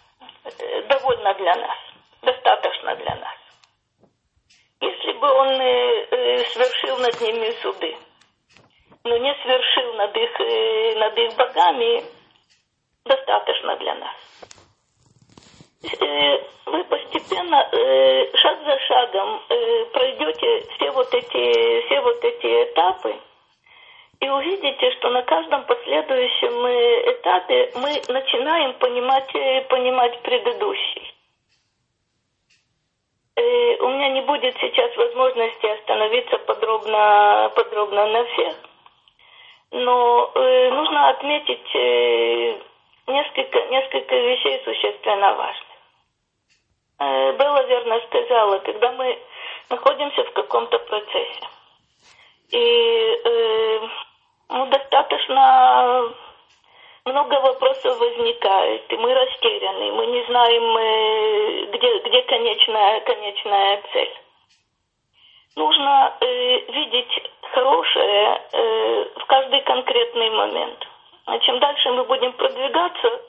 довольно 0.88 1.34
для 1.36 1.56
нас, 1.56 1.78
достаточно 2.22 2.96
для 2.96 3.16
нас. 3.16 3.36
Если 4.80 5.14
бы 5.14 5.28
он 5.28 5.50
э, 5.50 6.08
э, 6.12 6.46
свершил 6.46 6.98
над 6.98 7.20
ними 7.22 7.50
суды, 7.62 7.98
но 9.04 9.18
не 9.18 9.34
свершил 9.42 9.94
над 9.94 10.16
их, 10.16 10.40
э, 10.40 10.96
над 11.00 11.18
их 11.18 11.36
богами, 11.36 12.04
достаточно 13.06 13.76
для 13.78 13.96
нас. 13.96 14.16
Э, 15.84 16.38
вы 16.66 16.84
постепенно, 16.84 17.70
э, 17.72 18.38
шаг 18.38 18.60
за 18.66 18.80
шагом, 18.80 19.42
э, 19.50 19.86
пройдете 19.86 20.68
все 20.76 20.92
вот 20.92 21.14
эти, 21.14 21.86
все 21.86 22.02
вот 22.02 22.24
эти 22.24 22.72
этапы 22.72 23.16
и 24.20 24.30
увидите, 24.30 24.92
что 24.92 25.10
на 25.10 25.22
каждом 25.24 25.64
последующем 25.66 26.54
этапе 27.12 27.72
мы 27.76 28.02
начинаем 28.08 28.74
понимать, 28.74 29.32
понимать 29.70 30.22
предыдущий. 30.22 31.14
У 33.80 33.90
меня 33.90 34.10
не 34.10 34.22
будет 34.22 34.58
сейчас 34.60 34.96
возможности 34.98 35.66
остановиться 35.68 36.38
подробно, 36.40 37.52
подробно 37.56 38.08
на 38.08 38.24
всех. 38.26 38.56
Но 39.72 40.32
э, 40.34 40.70
нужно 40.72 41.10
отметить 41.10 41.76
э, 41.76 42.58
несколько, 43.08 43.66
несколько 43.66 44.16
вещей 44.16 44.62
существенно 44.64 45.34
важных. 45.34 45.68
Э, 47.00 47.34
Белла 47.34 47.64
верно 47.68 48.00
сказала, 48.08 48.60
когда 48.60 48.92
мы 48.94 49.20
находимся 49.70 50.24
в 50.24 50.32
каком-то 50.32 50.80
процессе, 50.80 51.48
и 52.52 53.22
э, 53.24 53.80
ну, 54.50 54.66
достаточно 54.68 56.14
много 57.06 57.40
вопросов 57.42 58.00
возникает, 58.00 58.92
и 58.92 58.98
мы 58.98 59.14
растеряны, 59.14 59.92
мы 59.94 60.08
не 60.08 60.24
знаем, 60.26 60.78
э, 60.78 61.66
где, 61.72 62.00
где 62.00 62.22
конечная, 62.24 63.00
конечная 63.02 63.82
цель. 63.94 64.14
Нужно 65.56 66.14
э, 66.20 66.60
видеть 66.72 67.24
хорошее 67.52 68.42
э, 68.52 69.06
в 69.16 69.26
каждый 69.26 69.62
конкретный 69.62 70.30
момент. 70.30 70.88
А 71.26 71.40
чем 71.40 71.60
дальше 71.60 71.92
мы 71.92 72.04
будем 72.04 72.34
продвигаться 72.34 73.22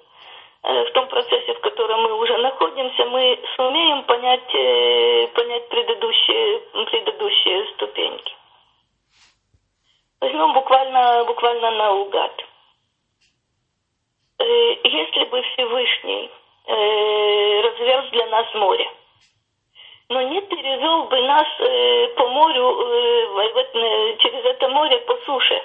э, 0.62 0.84
в 0.84 0.92
том 0.92 1.08
процессе, 1.08 1.54
в 1.54 1.60
котором 1.60 2.02
мы 2.02 2.12
уже 2.18 2.36
находимся, 2.38 3.04
мы 3.06 3.38
сумеем 3.56 4.02
понять, 4.04 4.54
э, 4.54 5.26
понять 5.34 5.68
предыдущие, 5.68 6.58
предыдущие 6.90 7.66
ступеньки. 7.74 8.37
Возьмем 10.20 10.52
буквально, 10.52 11.24
буквально 11.24 11.70
наугад. 11.70 12.44
Э, 14.38 14.44
если 14.84 15.24
бы 15.24 15.42
Всевышний 15.42 16.30
э, 16.66 17.60
разверз 17.60 18.10
для 18.10 18.26
нас 18.26 18.54
море, 18.54 18.90
но 20.08 20.22
не 20.22 20.40
перевел 20.42 21.04
бы 21.04 21.20
нас 21.22 21.46
э, 21.60 22.08
по 22.16 22.28
морю, 22.28 24.16
через 24.18 24.44
это 24.44 24.68
море 24.68 24.98
по 25.00 25.16
суше. 25.24 25.62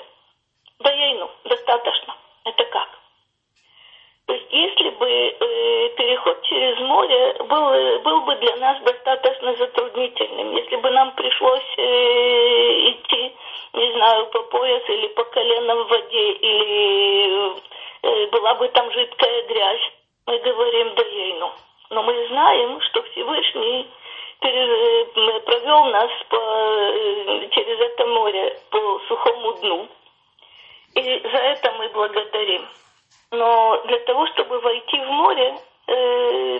Да 0.79 0.91
ейну, 0.91 1.31
достаточно. 1.45 2.15
Это 2.45 2.65
как? 2.65 3.02
То 4.33 4.37
есть 4.39 4.51
если 4.51 4.89
бы 4.89 5.07
э, 5.07 5.89
переход 5.89 6.41
через 6.41 6.79
море 6.79 7.35
был, 7.47 7.99
был 7.99 8.21
бы 8.21 8.35
для 8.37 8.55
нас 8.55 8.81
достаточно 8.81 9.55
затруднительным, 9.57 10.55
если 10.55 10.75
бы 10.77 10.89
нам 10.89 11.11
пришлось 11.11 11.77
э, 11.77 12.89
идти, 12.89 13.31
не 13.73 13.91
знаю, 13.93 14.25
по 14.31 14.41
пояс 14.41 14.81
или 14.89 15.07
по 15.09 15.23
колено 15.25 15.75
в 15.75 15.87
воде, 15.87 16.31
или 16.31 17.53
э, 18.01 18.27
была 18.31 18.55
бы 18.55 18.67
там 18.69 18.91
жидкая 18.91 19.43
грязь, 19.43 19.91
мы 20.25 20.39
говорим 20.39 20.95
да 20.95 21.03
ейну. 21.03 21.51
Но 21.91 22.01
мы 22.01 22.27
знаем, 22.29 22.81
что 22.81 23.03
Всевышний 23.03 23.87
Э, 24.45 25.05
провел 25.45 25.85
нас 25.85 26.09
по, 26.27 26.35
э, 26.35 27.49
через 27.51 27.79
это 27.79 28.05
море 28.07 28.59
по 28.71 28.99
сухому 29.07 29.53
дну. 29.53 29.87
И 30.95 31.01
за 31.03 31.37
это 31.37 31.71
мы 31.77 31.87
благодарим. 31.89 32.67
Но 33.33 33.81
для 33.85 33.97
того, 33.99 34.27
чтобы 34.27 34.59
войти 34.59 34.99
в 34.99 35.09
море, 35.09 35.55
э, 35.87 36.59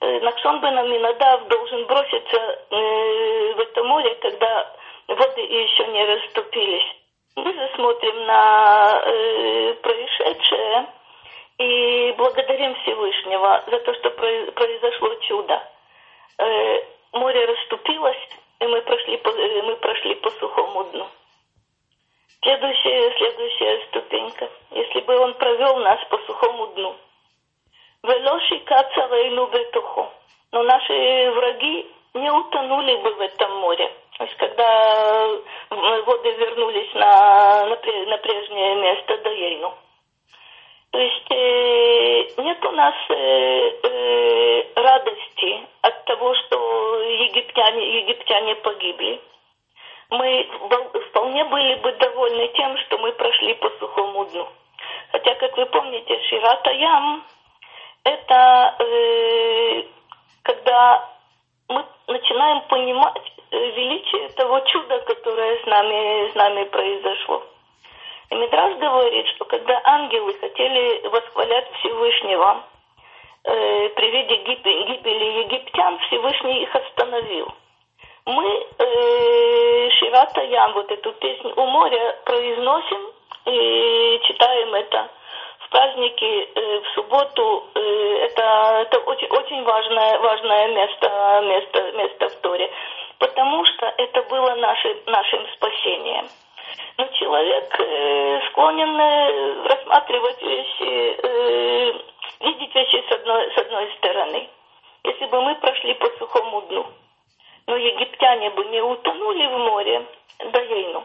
э, 0.00 0.20
Накшон 0.20 0.60
бен 0.60 0.78
Аминадав 0.78 1.48
должен 1.48 1.84
броситься 1.86 2.36
э, 2.70 3.54
в 3.54 3.60
это 3.60 3.82
море, 3.82 4.14
когда 4.22 4.72
воды 5.08 5.40
еще 5.40 5.84
не 5.88 6.04
расступились. 6.04 6.96
Мы 7.34 7.52
же 7.52 7.70
смотрим 7.74 8.24
на 8.24 9.02
э, 9.04 9.74
происшедшее 9.82 10.86
и 11.58 12.14
благодарим 12.16 12.76
Всевышнего 12.76 13.64
за 13.66 13.78
то, 13.80 13.94
что 13.94 14.10
произошло 14.10 15.12
чудо. 15.22 15.60
Если 24.96 25.06
бы 25.06 25.18
он 25.18 25.34
провел 25.34 25.76
нас 25.80 26.00
по 26.08 26.16
сухому 26.26 26.68
дну. 26.68 26.96
Велоши 28.02 28.60
кацавейну 28.60 29.46
бетуху. 29.48 30.08
Но 30.52 30.62
наши 30.62 31.30
враги 31.32 31.86
не 32.14 32.30
утонули 32.30 32.96
бы 32.96 33.12
в 33.12 33.20
этом 33.20 33.58
море. 33.58 33.92
То 34.16 34.24
есть, 34.24 34.36
когда 34.38 35.28
воды 35.68 36.30
вернулись 36.30 36.94
на, 36.94 37.66
на, 37.66 37.76
на 37.76 38.18
прежнее 38.18 38.74
место 38.76 39.18
до 39.18 39.30
Ейну. 39.32 39.74
То 40.92 40.98
есть 40.98 41.30
э, 41.30 42.42
нет 42.42 42.64
у 42.64 42.70
нас 42.70 42.94
э, 43.10 43.70
э, 43.82 44.62
радости 44.76 45.60
от 45.82 46.04
того, 46.06 46.34
что 46.36 47.02
египтяне, 47.02 47.98
египтяне 47.98 48.54
погибли. 48.56 49.20
Мы 50.08 50.48
вполне 51.10 51.44
были 51.44 51.74
бы 51.82 51.92
довольны 51.92 52.48
тем, 52.56 52.78
что 52.78 52.96
мы 52.96 53.12
прошли 53.12 53.52
по 53.56 53.68
сухому 53.78 54.24
дну. 54.24 54.48
Хотя, 55.12 55.34
как 55.34 55.56
вы 55.56 55.66
помните, 55.66 56.20
Ширата 56.28 56.70
Ям– 56.72 57.24
это 58.04 58.76
э, 58.78 59.82
когда 60.42 61.10
мы 61.68 61.84
начинаем 62.06 62.60
понимать 62.68 63.32
э, 63.50 63.70
величие 63.70 64.28
того 64.30 64.60
чуда, 64.60 65.00
которое 65.00 65.62
с 65.62 65.66
нами, 65.66 66.30
с 66.30 66.34
нами 66.34 66.64
произошло. 66.64 67.42
И 68.30 68.34
Мидраш 68.34 68.78
говорит, 68.78 69.26
что 69.28 69.44
когда 69.44 69.80
ангелы 69.84 70.34
хотели 70.34 71.06
восхвалять 71.08 71.70
Всевышнего 71.78 72.62
э, 73.44 73.88
при 73.90 74.10
виде 74.10 74.36
гибели, 74.36 74.82
гибели 74.84 75.42
египтян, 75.44 75.98
Всевышний 76.06 76.62
их 76.62 76.74
остановил. 76.74 77.52
Мы 78.26 78.66
э, 78.78 79.90
Ширата 79.90 80.42
Ям, 80.42 80.72
вот 80.74 80.90
эту 80.90 81.12
песню 81.12 81.52
у 81.56 81.66
моря, 81.66 82.18
произносим 82.24 83.15
и 83.46 84.20
читаем 84.26 84.74
это 84.74 85.08
в 85.60 85.68
праздники 85.70 86.48
э, 86.54 86.80
в 86.80 86.88
субботу. 86.94 87.64
Э, 87.74 88.18
это 88.24 88.42
это 88.82 88.98
очень, 88.98 89.28
очень 89.28 89.62
важное, 89.62 90.18
важное 90.18 90.68
место, 90.68 91.40
место, 91.44 91.92
место 91.92 92.28
в 92.28 92.36
Торе, 92.40 92.70
потому 93.18 93.64
что 93.64 93.86
это 93.98 94.22
было 94.22 94.54
наше, 94.54 94.96
нашим 95.06 95.46
спасением. 95.54 96.28
Но 96.98 97.06
человек 97.08 97.80
э, 97.80 98.40
склонен 98.50 99.64
рассматривать 99.64 100.42
вещи, 100.42 102.02
видеть 102.40 102.74
вещи 102.74 103.04
с 103.08 103.12
одной, 103.12 103.52
с 103.52 103.58
одной 103.58 103.92
стороны. 103.98 104.48
Если 105.04 105.26
бы 105.26 105.40
мы 105.42 105.54
прошли 105.56 105.94
по 105.94 106.08
сухому 106.18 106.62
дну, 106.62 106.86
но 107.66 107.76
египтяне 107.76 108.50
бы 108.50 108.64
не 108.66 108.80
утонули 108.80 109.46
в 109.46 109.58
море 109.58 110.06
до 110.52 110.60
Ейну. 110.62 111.04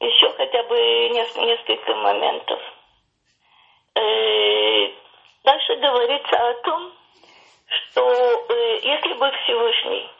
Еще 0.00 0.28
хотя 0.30 0.62
бы 0.64 0.76
несколько, 1.10 1.94
моментов. 1.94 2.60
Э, 3.94 4.90
дальше 5.44 5.76
говорится 5.76 6.36
о 6.36 6.54
том, 6.62 6.92
что 7.68 8.46
э, 8.48 8.80
если 8.82 9.12
бы 9.14 9.30
Всевышний 9.44 10.10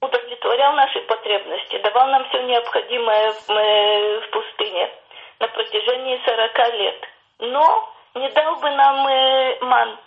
удовлетворял 0.00 0.72
наши 0.72 1.00
потребности, 1.02 1.78
давал 1.78 2.08
нам 2.08 2.28
все 2.28 2.42
необходимое 2.42 3.32
в, 3.32 3.50
э, 3.50 4.20
в 4.20 4.30
пустыне 4.30 4.90
на 5.38 5.48
протяжении 5.48 6.20
40 6.24 6.74
лет. 6.74 7.08
Но 7.38 7.94
не 8.14 8.28
дал 8.30 8.56
бы 8.56 8.70
нам 8.70 9.68
ман, 9.68 9.98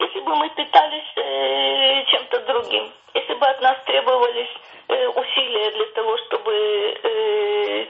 если 0.00 0.20
бы 0.20 0.34
мы 0.34 0.48
питались 0.50 1.12
э, 1.16 2.04
чем-то 2.06 2.40
другим, 2.40 2.90
если 3.14 3.34
бы 3.34 3.46
от 3.46 3.60
нас 3.60 3.76
требовались 3.84 4.48
э, 4.88 5.08
усилия 5.08 5.70
для 5.72 5.86
того, 5.86 6.16
чтобы 6.18 6.52
э, 6.52 7.86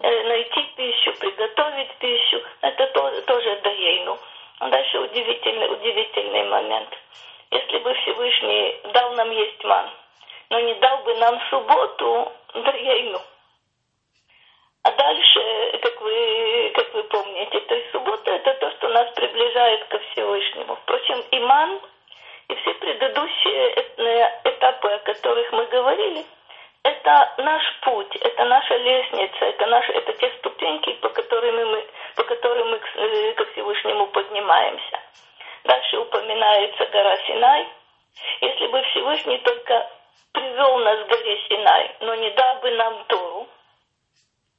э, 0.00 0.28
найти 0.28 0.62
пищу, 0.76 1.12
приготовить 1.20 1.94
пищу, 1.98 2.42
это 2.62 2.86
то, 2.88 3.22
тоже 3.22 3.60
даейну. 3.62 4.18
Дальше 4.60 4.98
удивительный, 5.00 5.72
удивительный 5.72 6.44
момент. 6.48 6.88
Если 7.50 7.78
бы 7.78 7.92
Всевышний 7.94 8.80
дал 8.94 9.12
нам 9.14 9.30
есть 9.30 9.62
ман, 9.64 9.90
но 10.50 10.60
не 10.60 10.74
дал 10.74 10.98
бы 10.98 11.14
нам 11.16 11.38
субботу 11.50 12.32
Дарьяйну. 12.54 13.20
А 14.84 14.90
дальше, 14.90 15.78
как 15.82 16.00
вы, 16.00 16.72
как 16.74 16.94
вы 16.94 17.02
помните, 17.04 17.60
то 17.60 17.74
есть 17.74 17.90
суббота 17.92 18.21
нас 18.92 19.10
приближает 19.14 19.84
ко 19.86 19.98
Всевышнему. 19.98 20.76
Впрочем, 20.76 21.24
иман 21.30 21.80
и 22.48 22.54
все 22.54 22.74
предыдущие 22.74 23.70
этапы, 24.44 24.88
о 24.88 24.98
которых 25.00 25.52
мы 25.52 25.66
говорили, 25.66 26.24
это 26.84 27.34
наш 27.38 27.62
путь, 27.82 28.16
это 28.16 28.44
наша 28.44 28.76
лестница, 28.76 29.44
это, 29.44 29.66
наши, 29.66 29.92
это 29.92 30.12
те 30.14 30.30
ступеньки, 30.38 30.92
по 30.94 31.08
которым 31.10 31.70
мы, 31.70 31.86
по 32.16 32.24
которым 32.24 32.70
мы 32.70 32.78
к, 32.78 32.96
э, 32.96 33.32
ко 33.34 33.44
Всевышнему 33.52 34.08
поднимаемся. 34.08 35.00
Дальше 35.64 35.98
упоминается 35.98 36.86
гора 36.86 37.16
Синай. 37.26 37.68
Если 38.40 38.66
бы 38.66 38.82
Всевышний 38.82 39.38
только 39.38 39.90
привел 40.32 40.78
нас 40.78 41.04
к 41.04 41.08
горе 41.08 41.38
Синай, 41.48 41.96
но 42.00 42.14
не 42.16 42.30
дал 42.30 42.56
бы 42.56 42.70
нам 42.72 43.04
Тору, 43.04 43.48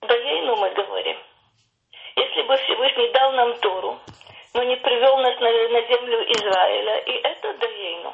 да 0.02 0.16
ейну 0.16 0.56
мы 0.56 0.70
говорим. 0.70 1.18
Если 2.16 2.42
бы 2.44 2.56
Всевышний 2.58 3.08
дал 3.10 3.32
нам 3.34 3.58
Тору, 3.60 4.00
но 4.54 4.64
не 4.64 4.76
привел 4.76 5.18
нас 5.18 5.40
на, 5.40 5.50
на 5.50 5.82
землю 5.88 6.24
Израиля, 6.32 6.98
и 7.00 7.12
это 7.12 7.54
да 7.54 7.68
ейну. 7.68 8.14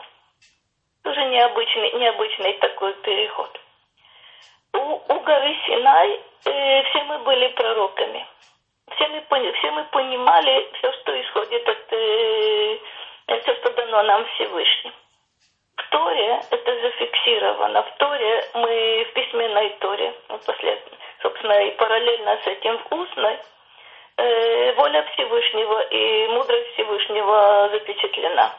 Тоже 1.03 1.25
необычный, 1.25 1.91
необычный 1.93 2.53
такой 2.53 2.93
переход. 2.93 3.59
у, 4.73 4.79
у 4.79 5.19
горы 5.19 5.57
Синай 5.65 6.19
э, 6.45 6.83
все 6.83 7.03
мы 7.03 7.19
были 7.19 7.47
пророками. 7.49 8.25
Все 8.95 9.07
мы, 9.07 9.53
все 9.53 9.71
мы 9.71 9.83
понимали 9.85 10.69
все, 10.77 10.91
что 10.93 11.21
исходит 11.21 11.67
от 11.67 11.93
э, 11.93 12.79
все, 13.41 13.55
что 13.55 13.69
дано 13.71 14.03
нам 14.03 14.25
Всевышним. 14.25 14.93
В 15.75 15.89
Торе 15.89 16.41
это 16.51 16.81
зафиксировано. 16.81 17.83
В 17.83 17.97
Торе 17.97 18.45
мы 18.53 19.05
в 19.09 19.13
письменной 19.13 19.69
Торе, 19.79 20.13
после, 20.45 20.81
собственно, 21.21 21.63
и 21.67 21.71
параллельно 21.71 22.38
с 22.43 22.47
этим 22.47 22.77
в 22.77 22.93
устной, 22.93 23.39
воля 24.75 25.03
Всевышнего 25.13 25.82
и 25.82 26.27
мудрость 26.27 26.73
Всевышнего 26.73 27.69
запечатлена. 27.71 28.53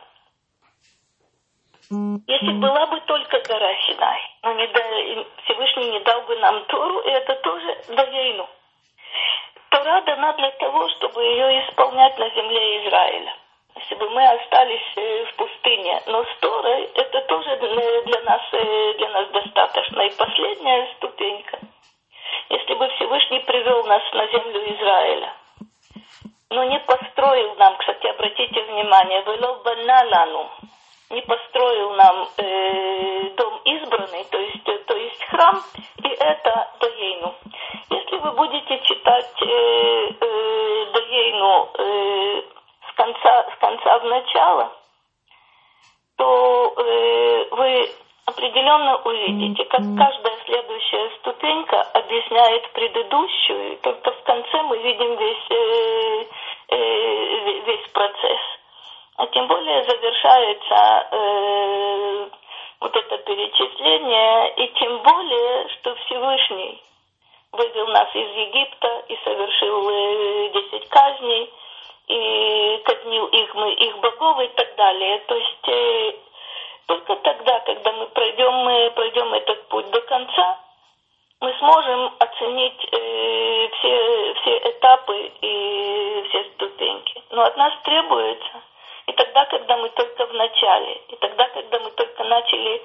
Если 2.27 2.53
была 2.53 2.87
бы 2.87 3.01
только 3.01 3.41
гора 3.41 3.75
Синай, 3.87 4.21
но 4.45 4.53
не 4.53 4.67
дал, 4.69 5.27
Всевышний 5.45 5.91
не 5.91 6.01
дал 6.01 6.23
бы 6.23 6.37
нам 6.37 6.65
Тору, 6.67 7.01
и 7.01 7.11
это 7.11 7.35
тоже 7.37 7.77
Даейну. 7.89 8.49
Тора 9.71 10.01
дана 10.03 10.33
для 10.35 10.51
того, 10.53 10.89
чтобы 10.91 11.23
ее 11.25 11.65
исполнять 11.65 12.17
на 12.19 12.29
земле 12.31 12.87
Израиля. 12.87 13.35
Если 13.77 13.95
бы 13.97 14.11
мы 14.11 14.25
остались 14.25 14.93
э, 14.97 15.25
в 15.27 15.35
пустыне, 15.37 16.01
но 16.07 16.25
с 16.25 16.37
Торой 16.41 16.85
это 16.95 17.21
тоже 17.23 17.57
для 17.57 18.21
нас, 18.23 18.43
э, 18.53 18.95
для 18.95 19.09
нас 19.09 19.29
достаточно. 19.31 20.01
И 20.03 20.17
последняя 20.17 20.89
ступенька. 20.97 21.59
Если 22.51 22.75
бы 22.75 22.89
Всевышний 22.89 23.41
привел 23.41 23.85
нас 23.85 24.03
на 24.13 24.27
землю 24.27 24.75
Израиля, 24.75 25.33
но 26.51 26.65
не 26.65 26.79
построил 26.81 27.55
нам, 27.57 27.77
кстати, 27.77 28.07
обратите 28.09 28.63
внимание, 28.63 29.23
вело 29.23 29.61
баналану, 29.65 30.51
не 31.11 31.23
построил 31.23 31.93
нам 31.95 32.29
э, 32.37 33.31
дом 33.37 33.61
избранный, 33.65 34.25
то 34.25 34.39
есть, 34.39 34.69
э, 34.69 34.79
то 34.79 34.97
есть 34.97 35.25
храм, 35.25 35.63
и 36.03 36.09
это 36.09 36.71
Даейну. 36.81 37.35
Если 37.91 38.17
вы 38.17 38.33
будете 38.33 38.81
читать 38.81 39.43
э, 39.43 40.11
э, 40.21 40.87
Даейну 40.93 41.69
э, 41.79 42.43
с, 42.89 42.95
конца, 42.95 43.47
с 43.55 43.61
конца 43.61 43.99
в 43.99 44.05
начало, 44.05 44.73
то 46.17 46.75
э, 46.77 47.45
вы 47.53 47.91
определенно 48.27 48.97
увидите, 49.05 49.65
как 49.65 49.81
каждая 49.81 50.37
следующая 50.45 51.11
ступенька 51.19 51.83
объясняет 51.95 52.71
предыдущую, 52.73 53.73
и 53.73 53.77
только 53.77 54.13
в 54.13 54.23
конце 54.23 54.63
мы 54.63 54.79
видим 54.79 55.17
весь, 55.17 55.51
э, 55.51 55.55
э, 55.55 56.27
весь 56.77 57.89
процесс. 57.93 58.41
А 59.17 59.27
тем 59.27 59.47
более 59.49 59.83
завершается 59.85 61.09
э, 61.11 62.29
вот 62.81 62.97
это 62.97 63.19
перечисление, 63.19 64.55
и 64.57 64.69
тем 64.79 64.99
более, 65.03 65.69
что 65.69 65.95
Всевышний 65.95 66.83
вывел 67.53 67.89
нас 67.89 68.09
из 68.15 68.31
Египта 68.35 69.05
и 69.09 69.19
совершил 69.25 69.91
э, 69.91 70.49
десять 70.55 70.89
казней, 70.89 71.53
и 72.09 72.83
казнил 72.85 73.27
их, 73.27 73.55
мы, 73.55 73.73
их 73.73 73.99
богов 73.99 74.41
и 74.41 74.49
так 74.49 74.75
далее. 74.77 75.19
То 75.27 75.37
есть 75.37 75.69
э, 75.69 76.13
только 76.87 77.17
тогда, 77.17 77.61
когда 77.61 77.93
мы 77.93 78.07
пройдем, 78.07 78.53
мы 78.53 78.91
пройдем 78.93 79.35
этот 79.35 79.69
путь 79.69 79.91
до 79.91 80.01
конца, 80.01 80.59
мы 81.41 81.55
сможем 81.59 82.15
оценить 82.19 82.89
э, 82.93 83.69
все, 83.79 84.35
все 84.35 84.59
этапы 84.71 85.33
и 85.41 86.25
все 86.29 86.45
ступеньки. 86.55 87.23
Но 87.31 87.45
от 87.45 87.57
нас 87.57 87.73
требуется 87.83 88.63
и 89.11 89.13
тогда, 89.13 89.45
когда 89.47 89.77
мы 89.77 89.89
только 89.91 90.27
в 90.27 90.35
начале, 90.35 91.01
и 91.09 91.17
тогда, 91.17 91.49
когда 91.49 91.81
мы 91.81 91.91
только 91.91 92.23
начали, 92.25 92.83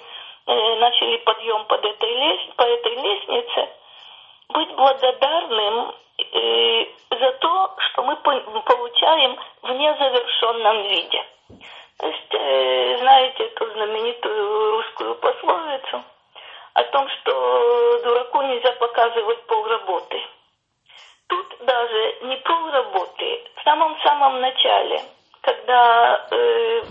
э, 0.47 0.75
начали 0.77 1.17
подъем 1.17 1.65
под 1.65 1.85
этой 1.85 2.11
лес, 2.15 2.39
по 2.55 2.63
этой 2.63 2.95
лестнице, 2.95 3.69
быть 4.49 4.71
благодарным 4.75 5.93
э, 6.17 6.85
за 7.11 7.31
то, 7.33 7.75
что 7.77 8.03
мы 8.03 8.15
получаем 8.15 9.37
в 9.61 9.71
незавершенном 9.71 10.81
виде. 10.83 11.23
То 11.99 12.07
есть, 12.07 12.33
э, 12.33 12.97
знаете 12.99 13.43
эту 13.43 13.71
знаменитую 13.71 14.71
русскую 14.71 15.15
пословицу 15.15 16.03
о 16.75 16.83
том, 16.83 17.09
что 17.09 18.01
дураку 18.03 18.41
нельзя 18.43 18.71
показывать 18.73 19.41
полработы. 19.47 20.21
Тут 21.27 21.57
даже 21.59 22.17
не 22.21 22.37
полработы, 22.37 23.43
в 23.55 23.63
самом-самом 23.63 24.39
начале– 24.39 25.01
когда 25.45 26.27
э, 26.31 26.83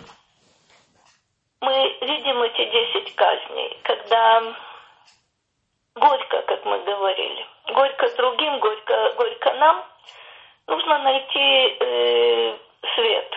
мы 1.61 1.97
видим 2.03 2.41
эти 2.43 2.65
десять 2.71 3.15
казней, 3.17 3.79
когда 3.83 4.43
горько, 5.97 6.43
как 6.43 6.65
мы 6.65 6.79
говорили, 6.85 7.47
горько 7.73 8.09
другим, 8.17 8.61
горько, 8.61 9.13
горько 9.17 9.53
нам, 9.55 9.85
нужно 10.69 10.99
найти 10.99 11.77
э, 11.81 12.57
свет. 12.95 13.35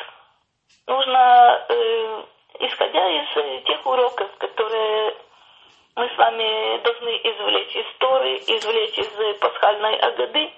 Нужно, 0.85 1.65
э, 1.67 2.23
исходя 2.59 3.09
из 3.09 3.63
тех 3.65 3.83
уроков, 3.87 4.29
которые 4.37 5.15
мы 5.97 6.07
с 6.07 6.15
вами 6.15 6.77
должны 6.83 7.09
извлечь 7.09 7.75
из 7.75 7.85
Торы, 7.97 8.35
извлечь 8.35 8.99
из 8.99 9.37
пасхальной 9.39 9.97
Агады, 9.97 10.51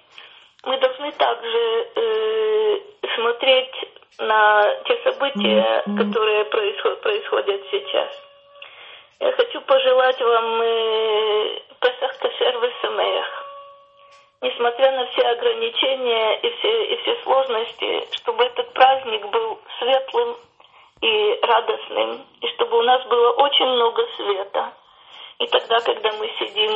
мы 0.63 0.77
должны 0.77 1.11
также 1.13 1.87
э, 1.95 2.79
смотреть 3.15 3.75
на 4.19 4.75
те 4.83 4.97
события, 5.03 5.83
которые 5.97 6.43
происходят, 6.43 7.01
происходят 7.01 7.61
сейчас. 7.71 8.09
Я 9.21 9.31
хочу 9.31 9.61
пожелать 9.61 10.19
вам 10.19 10.61
э, 10.61 11.59
Песах 11.79 12.17
Кашер 12.17 12.59
Весамеях. 12.59 13.45
Несмотря 14.41 14.91
на 14.91 15.05
все 15.07 15.21
ограничения 15.21 16.39
и 16.39 16.49
все, 16.49 16.85
и 16.85 16.97
все 16.97 17.15
сложности, 17.23 18.07
чтобы 18.17 18.43
этот 18.43 18.73
праздник 18.73 19.25
был 19.27 19.57
светлым 19.79 20.35
и 21.01 21.39
радостным, 21.43 22.25
и 22.41 22.47
чтобы 22.55 22.79
у 22.79 22.81
нас 22.81 23.05
было 23.05 23.31
очень 23.31 23.67
много 23.67 24.05
света. 24.17 24.73
И 25.39 25.47
тогда, 25.47 25.79
когда 25.79 26.11
мы 26.13 26.29
сидим 26.37 26.71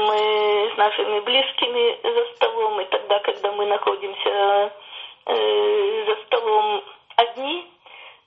с 0.73 0.77
нашими 0.77 1.19
близкими 1.19 1.99
за 2.01 2.35
столом, 2.35 2.79
и 2.79 2.85
тогда, 2.85 3.19
когда 3.19 3.51
мы 3.51 3.65
находимся 3.65 4.73
э, 5.25 6.05
за 6.07 6.15
столом 6.25 6.83
одни, 7.17 7.67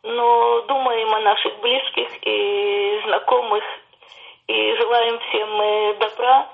но 0.02 0.60
думаем 0.62 1.14
о 1.14 1.20
наших 1.20 1.58
близких 1.60 2.08
и 2.20 3.00
знакомых, 3.06 3.64
и 4.46 4.74
желаем 4.76 5.18
всем 5.20 5.60
э, 5.60 5.94
добра. 5.94 6.48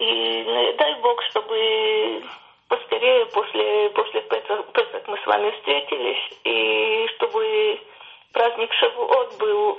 И 0.00 0.44
ну, 0.44 0.72
дай 0.78 0.94
Бог, 0.96 1.22
чтобы 1.30 2.24
поскорее 2.68 3.26
после, 3.26 3.90
после 3.90 4.20
Песах 4.22 5.06
мы 5.06 5.16
с 5.16 5.26
вами 5.26 5.50
встретились, 5.52 6.38
и 6.42 7.08
чтобы 7.14 7.80
праздник 8.32 8.72
Шавуот 8.72 9.38
был 9.38 9.78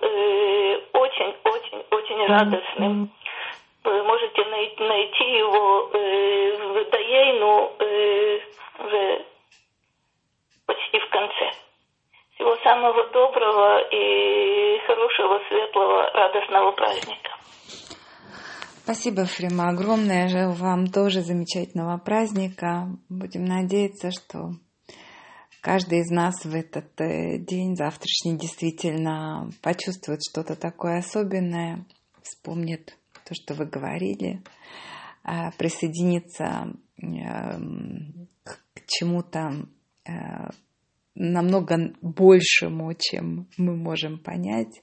очень-очень-очень 0.93 2.21
э, 2.21 2.27
радостным. 2.27 3.11
Вы 3.83 4.03
можете 4.03 4.45
найти, 4.45 4.83
найти 4.83 5.23
его 5.37 5.89
э, 5.93 6.57
в 6.57 6.89
Даейну 6.91 7.71
э, 7.79 8.39
в 8.77 9.25
почти 10.65 10.99
в 10.99 11.09
конце. 11.09 11.51
Всего 12.35 12.55
самого 12.57 13.07
доброго 13.07 13.79
и 13.91 14.79
хорошего, 14.85 15.41
светлого, 15.47 16.09
радостного 16.11 16.71
праздника. 16.71 17.31
Спасибо, 18.83 19.25
Фрима, 19.25 19.69
огромное 19.69 20.27
же 20.29 20.49
вам 20.49 20.87
тоже 20.87 21.21
замечательного 21.21 21.97
праздника. 21.99 22.87
Будем 23.09 23.45
надеяться, 23.45 24.09
что 24.11 24.53
каждый 25.61 25.99
из 25.99 26.09
нас 26.09 26.45
в 26.45 26.53
этот 26.53 26.99
э, 27.01 27.37
день 27.37 27.75
завтрашний 27.75 28.37
действительно 28.37 29.49
почувствует 29.61 30.21
что-то 30.29 30.55
такое 30.55 30.99
особенное, 30.99 31.85
вспомнит 32.21 32.97
то, 33.25 33.33
что 33.33 33.53
вы 33.53 33.65
говорили, 33.65 34.41
а, 35.23 35.51
присоединится 35.51 36.73
эм, 36.97 38.27
к 38.43 38.59
чему-то 38.87 39.67
Э, 40.09 40.49
намного 41.15 41.93
большему, 42.01 42.93
чем 42.93 43.47
мы 43.57 43.75
можем 43.75 44.19
понять. 44.19 44.81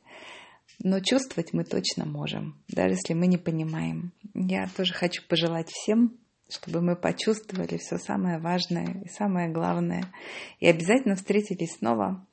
Но 0.82 1.00
чувствовать 1.00 1.54
мы 1.54 1.64
точно 1.64 2.04
можем, 2.04 2.62
даже 2.68 2.94
если 2.94 3.14
мы 3.14 3.26
не 3.26 3.38
понимаем. 3.38 4.12
Я 4.34 4.68
тоже 4.76 4.92
хочу 4.92 5.22
пожелать 5.26 5.70
всем, 5.70 6.18
чтобы 6.48 6.80
мы 6.80 6.96
почувствовали 6.96 7.76
все 7.76 7.98
самое 7.98 8.38
важное 8.38 9.02
и 9.04 9.08
самое 9.08 9.48
главное. 9.48 10.04
И 10.60 10.66
обязательно 10.66 11.16
встретились 11.16 11.76
снова 11.78 12.24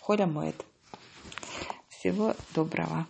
Холя 0.00 0.26
Моет. 0.26 0.64
Всего 1.88 2.34
доброго. 2.54 3.06